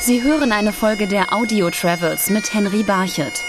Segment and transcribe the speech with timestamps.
[0.00, 3.44] Sie hören eine Folge der Audio Travels mit Henry Barchet.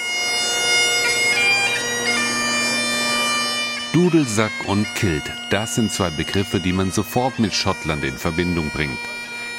[3.93, 8.97] Dudelsack und Kilt, das sind zwei Begriffe, die man sofort mit Schottland in Verbindung bringt.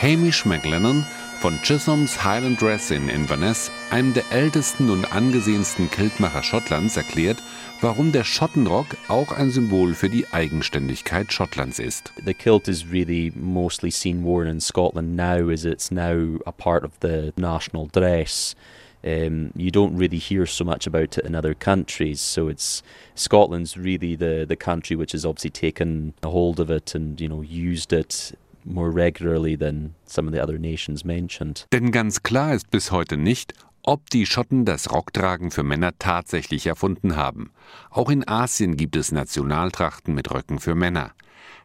[0.03, 1.07] Hamish McLennan
[1.39, 7.39] von Chisholms Highland Dress in Inverness, einem der ältesten und angesehensten Kiltmacher Schottlands, erklärt,
[7.81, 12.13] warum der Schottenrock auch ein Symbol für die Eigenständigkeit Schottlands ist.
[12.25, 16.85] The kilt is really mostly seen worn in Scotland now as it's now a part
[16.85, 18.55] of the national dress.
[19.03, 22.21] Um, you don't really hear so much about it in other countries.
[22.21, 22.83] So it's
[23.15, 27.29] Scotland's really the the country which has obviously taken a hold of it and you
[27.29, 28.35] know used it
[28.67, 31.67] more regularly than some of the other nations mentioned.
[31.73, 36.67] Denn ganz klar ist bis heute nicht, ob die Schotten das Rocktragen für Männer tatsächlich
[36.67, 37.51] erfunden haben.
[37.91, 41.13] Auch in Asien gibt es Nationaltrachten mit Röcken für Männer.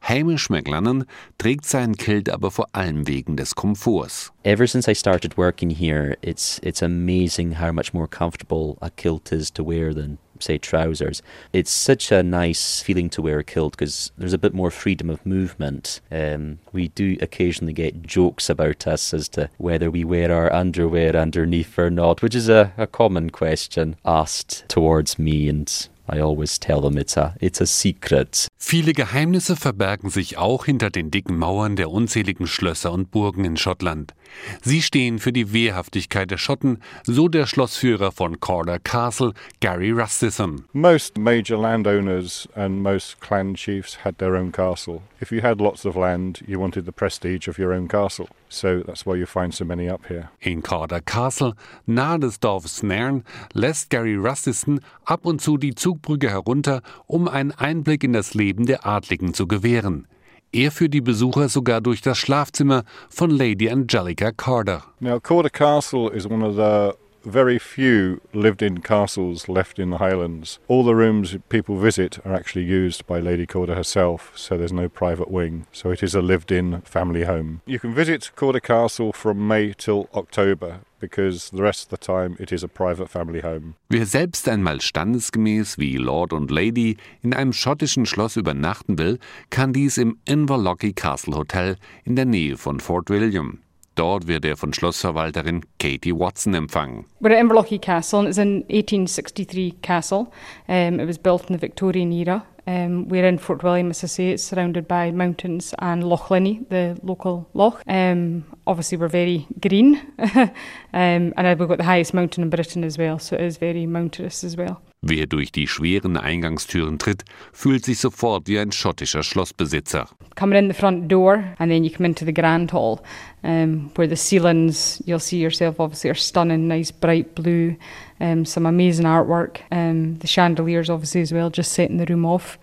[0.01, 1.05] Hamish McLennan
[1.37, 4.31] trägt seinen Kilt aber vor allem wegen des Komforts.
[4.43, 9.31] Ever since I started working here, it's it's amazing how much more comfortable a kilt
[9.31, 11.21] is to wear than say trousers.
[11.53, 15.09] It's such a nice feeling to wear a kilt because there's a bit more freedom
[15.09, 16.01] of movement.
[16.11, 21.15] Um, we do occasionally get jokes about us as to whether we wear our underwear
[21.15, 26.59] underneath or not, which is a, a common question asked towards me and I always
[26.59, 28.47] tell them it's a, it's a secret.
[28.57, 33.57] Viele Geheimnisse verbergen sich auch hinter den dicken Mauern der unzähligen Schlösser und Burgen in
[33.57, 34.13] Schottland.
[34.61, 40.65] Sie stehen für die Wehrhaftigkeit der Schotten, so der Schlossführer von Calder Castle, Gary Rustison.
[40.73, 45.01] Most major landowners and most clan chiefs had their own castle.
[45.21, 48.27] If you had lots of land, you wanted the prestige of your own castle.
[48.49, 50.29] So that's why you find so many up here.
[50.39, 51.53] In Calder Castle,
[51.87, 57.51] nahe des Dorfes Nairn, lässt Gary Rustison ab und zu die Zugbrücke herunter, um einen
[57.51, 60.07] Einblick in das Leben der Adligen zu gewähren.
[60.53, 64.83] Er führt die Besucher sogar durch das Schlafzimmer von Lady Angelica Carter.
[64.99, 69.97] Now, Calder Castle is one of the very few lived in castles left in the
[69.97, 70.59] Highlands.
[70.67, 74.87] All the rooms people visit are actually used by Lady Calder herself, so there's no
[74.87, 75.65] private wing.
[75.71, 77.61] So it is a lived in family home.
[77.65, 80.81] You can visit Calder Castle from May till October.
[81.07, 83.75] Because the rest of the time it is a private family home.
[83.89, 89.19] Wer selbst einmal standesgemäß wie Lord und Lady in einem schottischen Schloss übernachten will,
[89.51, 93.59] kann dies im Inverlochy Castle Hotel in der Nähe von Fort William.
[93.95, 97.05] Dort wird er von Schlossverwalterin Katie Watson empfangen.
[97.21, 100.31] We're at Inverlochy Castle and it's an 1863 castle.
[100.67, 102.43] Um, it was built in the Victorian era.
[102.67, 106.65] Um, we're in Fort William, as I say, it's surrounded by mountains and Loch Linney,
[106.69, 107.83] the local loch.
[107.87, 110.51] Um, obviously, we're very green, um,
[110.93, 114.43] and we've got the highest mountain in Britain as well, so it is very mountainous
[114.43, 114.81] as well.
[115.07, 120.07] Wer durch die schweren Eingangstüren tritt, fühlt sich sofort wie ein schottischer Schlossbesitzer.
[120.35, 123.01] Coming in the front door, and then you come into the grand hall,
[123.43, 127.75] um, where the ceilings, you'll see yourself obviously, are stunning, nice bright blue,
[128.19, 129.61] um, some amazing artwork.
[129.71, 132.57] Um, the chandeliers, obviously, as well, just setting the room off.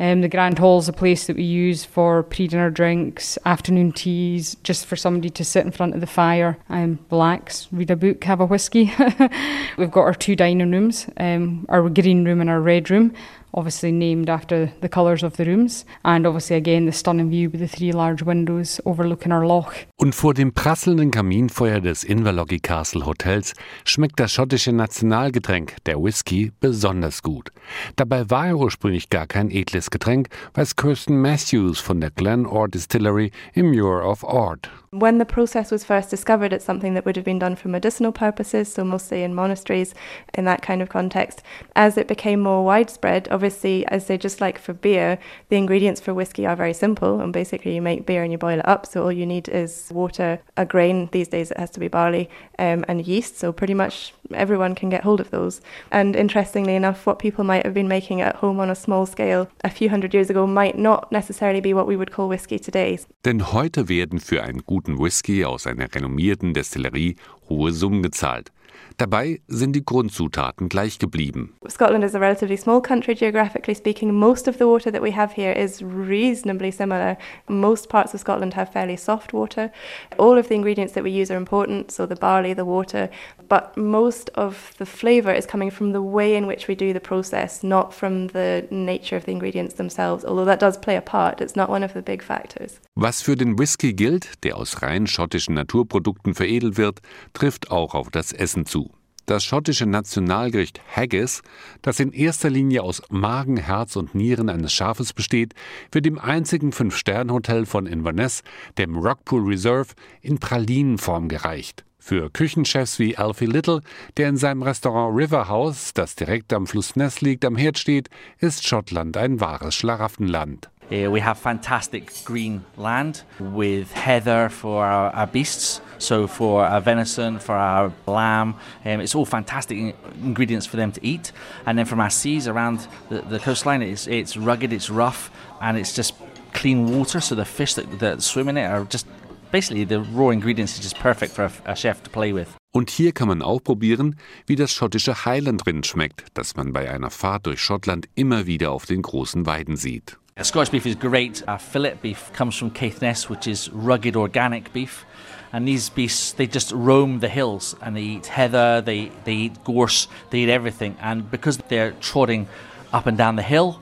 [0.00, 3.92] Um, the Grand Hall is a place that we use for pre dinner drinks, afternoon
[3.92, 7.96] teas, just for somebody to sit in front of the fire and relax, read a
[7.96, 8.94] book, have a whiskey.
[9.76, 13.12] We've got our two dining rooms, um, our green room and our red room,
[13.52, 17.60] obviously named after the colours of the rooms, and obviously again the stunning view with
[17.60, 19.74] the three large windows overlooking our loch.
[19.96, 26.52] Und vor dem prasselnden Kaminfeuer des Inverlochy Castle Hotels schmeckt das schottische Nationalgetränk, der Whisky,
[26.60, 27.50] besonders gut.
[27.96, 32.74] Dabei war er ursprünglich gar kein edles Getränk, weiß Kirsten Matthews von der Glen Ord
[32.74, 34.70] Distillery im Muir of Ord.
[34.92, 38.10] When the process was first discovered, it's something that would have been done for medicinal
[38.10, 39.94] purposes, so mostly in monasteries
[40.34, 41.44] in that kind of context.
[41.76, 45.18] As it became more widespread, obviously, I say just like for beer,
[45.48, 48.58] the ingredients for whiskey are very simple, and basically you make beer and you boil
[48.58, 48.84] it up.
[48.84, 51.08] So all you need is water, a grain.
[51.12, 53.38] These days it has to be barley, um, and yeast.
[53.38, 55.62] So pretty much everyone can get hold of those.
[55.90, 59.48] And interestingly enough, what people might have been making at home on a small scale
[59.64, 62.98] a few hundred years ago might not necessarily be what we would call whiskey today.
[63.24, 67.16] Denn heute werden für einen guten Whisky aus einer renommierten Destillerie
[67.48, 68.52] hohe Summen gezahlt.
[68.96, 71.54] Dabei sind die Grundzutaten gleich geblieben.
[71.68, 74.12] Scotland is a relatively small country geographically speaking.
[74.12, 77.16] Most of the water that we have here is reasonably similar.
[77.48, 79.70] Most parts of Scotland have fairly soft water.
[80.18, 83.08] All of the ingredients that we use are important, so the barley, the water,
[83.48, 87.00] but most of the flavour is coming from the way in which we do the
[87.00, 91.40] process, not from the nature of the ingredients themselves, although that does play a part.
[91.40, 92.80] It's not one of the big factors.
[92.94, 97.00] Was für den Whisky gilt, der aus rein schottischen Naturprodukten veredelt wird,
[97.32, 98.89] trifft auch auf das Essen zu.
[99.30, 101.42] Das schottische Nationalgericht Haggis,
[101.82, 105.54] das in erster Linie aus Magen, Herz und Nieren eines Schafes besteht,
[105.92, 108.42] wird im einzigen Fünf-Sterne-Hotel von Inverness,
[108.76, 111.84] dem Rockpool Reserve, in Pralinenform gereicht.
[112.00, 113.82] Für Küchenchefs wie Alfie Little,
[114.16, 118.08] der in seinem Restaurant River House, das direkt am Fluss Ness liegt, am Herd steht,
[118.38, 120.70] ist Schottland ein wahres Schlaraffenland.
[120.92, 126.80] Uh, we have fantastic green land with heather for our, our beasts, so for our
[126.80, 128.56] venison, for our lamb.
[128.84, 131.30] Um, it's all fantastic ingredients for them to eat.
[131.64, 135.78] And then from our seas around the, the coastline, it's, it's rugged, it's rough, and
[135.78, 136.14] it's just
[136.54, 137.20] clean water.
[137.20, 139.06] So the fish that, that swim in it are just
[139.52, 142.48] basically the raw ingredients is just perfect for a, a chef to play with.
[142.72, 144.16] Und hier kann man auch probieren,
[144.46, 148.70] wie das schottische Highland Rind schmeckt, das man bei einer Fahrt durch Schottland immer wieder
[148.70, 150.18] auf den großen Weiden sieht.
[150.42, 151.42] Scottish beef is great.
[151.46, 155.04] Our fillet beef comes from Caithness, which is rugged organic beef.
[155.52, 159.64] And these beasts, they just roam the hills and they eat heather, they, they eat
[159.64, 160.96] gorse, they eat everything.
[161.00, 162.48] And because they're trotting
[162.92, 163.80] up and down the hill,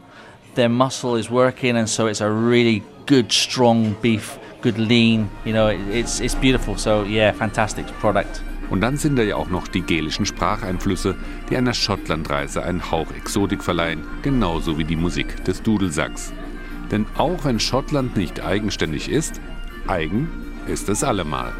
[0.54, 5.30] their muscle is working, and so it's a really good, strong beef, good lean.
[5.44, 6.76] You know, it's, it's beautiful.
[6.76, 8.42] So, yeah, fantastic product.
[8.70, 11.16] Und dann sind da ja auch noch die gälischen Spracheinflüsse,
[11.48, 16.32] die einer Schottlandreise einen Hauch Exotik verleihen, genauso wie die Musik des Dudelsacks.
[16.90, 19.40] Denn auch wenn Schottland nicht eigenständig ist,
[19.86, 20.28] eigen
[20.66, 21.52] ist es allemal.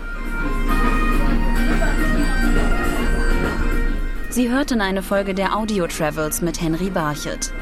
[4.31, 7.53] Sie hörten eine Folge der Audio Travels mit Henry Barchet.